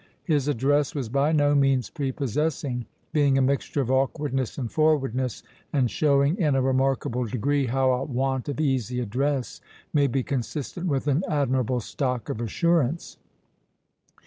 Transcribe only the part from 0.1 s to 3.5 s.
His address was by no means prepossessing, being a